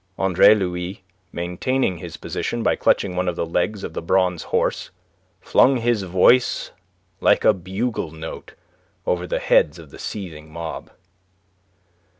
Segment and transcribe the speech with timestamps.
[0.17, 4.89] Andre Louis, maintaining his position by clutching one of the legs of the bronze horse,
[5.39, 6.71] flung his voice
[7.19, 8.55] like a bugle note
[9.05, 10.89] over the heads of that seething mob.